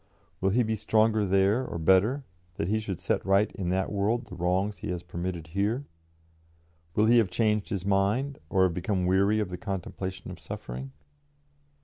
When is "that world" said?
3.69-4.25